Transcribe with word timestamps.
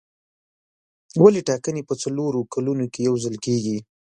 ولې 1.23 1.41
ټاکنې 1.49 1.81
په 1.89 1.93
څلورو 2.01 2.39
کلونو 2.53 2.85
کې 2.93 2.99
یو 3.07 3.15
ځل 3.23 3.35
کېږي. 3.45 3.77